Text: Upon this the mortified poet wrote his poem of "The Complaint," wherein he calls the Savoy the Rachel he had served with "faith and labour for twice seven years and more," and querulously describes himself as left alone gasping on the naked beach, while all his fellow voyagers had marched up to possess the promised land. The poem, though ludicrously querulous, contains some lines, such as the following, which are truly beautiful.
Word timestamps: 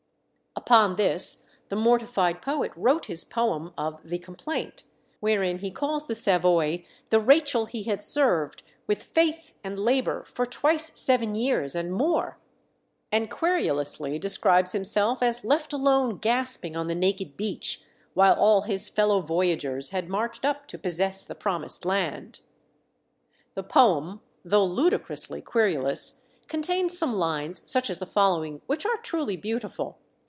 Upon 0.53 0.95
this 0.95 1.49
the 1.69 1.75
mortified 1.75 2.41
poet 2.41 2.71
wrote 2.75 3.05
his 3.07 3.23
poem 3.23 3.73
of 3.77 4.01
"The 4.03 4.19
Complaint," 4.19 4.83
wherein 5.19 5.59
he 5.59 5.71
calls 5.71 6.05
the 6.07 6.13
Savoy 6.15 6.85
the 7.09 7.19
Rachel 7.19 7.65
he 7.65 7.83
had 7.83 8.03
served 8.03 8.61
with 8.85 9.01
"faith 9.01 9.53
and 9.63 9.79
labour 9.79 10.23
for 10.25 10.45
twice 10.45 10.97
seven 10.99 11.35
years 11.35 11.73
and 11.73 11.91
more," 11.91 12.37
and 13.11 13.31
querulously 13.31 14.19
describes 14.19 14.73
himself 14.73 15.23
as 15.23 15.43
left 15.43 15.73
alone 15.73 16.17
gasping 16.17 16.75
on 16.75 16.87
the 16.87 16.95
naked 16.95 17.35
beach, 17.37 17.81
while 18.13 18.35
all 18.35 18.61
his 18.61 18.87
fellow 18.87 19.19
voyagers 19.19 19.89
had 19.89 20.09
marched 20.09 20.45
up 20.45 20.67
to 20.67 20.77
possess 20.77 21.23
the 21.23 21.35
promised 21.35 21.85
land. 21.85 22.41
The 23.55 23.63
poem, 23.63 24.21
though 24.45 24.65
ludicrously 24.65 25.41
querulous, 25.41 26.23
contains 26.47 26.97
some 26.97 27.15
lines, 27.15 27.69
such 27.69 27.89
as 27.89 27.99
the 27.99 28.05
following, 28.05 28.61
which 28.67 28.85
are 28.85 28.97
truly 28.97 29.37
beautiful. 29.37 29.97